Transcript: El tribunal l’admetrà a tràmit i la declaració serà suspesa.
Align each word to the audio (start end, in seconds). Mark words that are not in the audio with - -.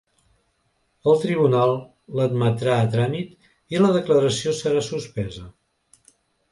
El 1.11 1.19
tribunal 1.25 1.75
l’admetrà 2.21 2.79
a 2.81 2.89
tràmit 2.97 3.53
i 3.77 3.83
la 3.85 3.93
declaració 4.01 4.59
serà 4.65 4.87
suspesa. 4.93 5.51